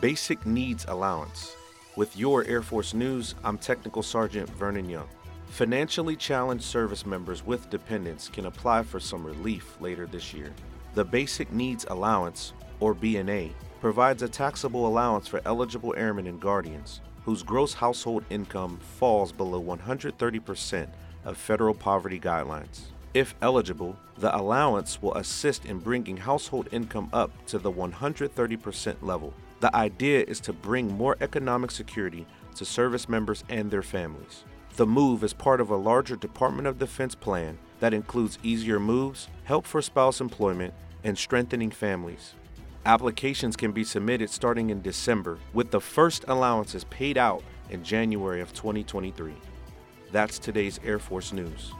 [0.00, 1.56] Basic Needs Allowance.
[1.94, 5.06] With your Air Force News, I'm Technical Sergeant Vernon Young.
[5.48, 10.54] Financially challenged service members with dependents can apply for some relief later this year.
[10.94, 13.50] The Basic Needs Allowance, or BNA,
[13.82, 19.62] provides a taxable allowance for eligible airmen and guardians whose gross household income falls below
[19.62, 20.88] 130%
[21.26, 22.84] of federal poverty guidelines.
[23.12, 29.34] If eligible, the allowance will assist in bringing household income up to the 130% level.
[29.60, 34.44] The idea is to bring more economic security to service members and their families.
[34.76, 39.28] The move is part of a larger Department of Defense plan that includes easier moves,
[39.44, 40.72] help for spouse employment,
[41.04, 42.34] and strengthening families.
[42.86, 48.40] Applications can be submitted starting in December, with the first allowances paid out in January
[48.40, 49.34] of 2023.
[50.10, 51.72] That's today's Air Force News.